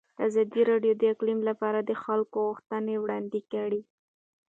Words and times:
ازادي 0.27 0.61
راډیو 0.71 0.93
د 0.97 1.03
اقلیم 1.13 1.39
لپاره 1.49 1.79
د 1.81 1.91
خلکو 2.03 2.37
غوښتنې 2.49 2.95
وړاندې 2.99 3.39
کړي. 3.51 3.81